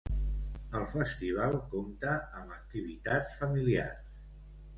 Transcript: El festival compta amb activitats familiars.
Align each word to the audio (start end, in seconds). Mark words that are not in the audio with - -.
El 0.77 0.87
festival 0.93 1.57
compta 1.73 2.15
amb 2.41 2.57
activitats 2.57 3.37
familiars. 3.45 4.19